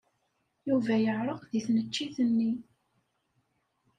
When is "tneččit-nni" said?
1.65-2.51